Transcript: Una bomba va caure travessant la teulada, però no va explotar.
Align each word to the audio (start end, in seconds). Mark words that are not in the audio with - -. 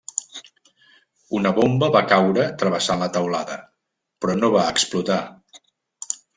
Una 1.39 1.51
bomba 1.57 1.89
va 1.97 2.01
caure 2.13 2.47
travessant 2.63 3.05
la 3.05 3.11
teulada, 3.19 3.61
però 4.25 4.39
no 4.43 4.53
va 4.59 4.67
explotar. 4.75 5.23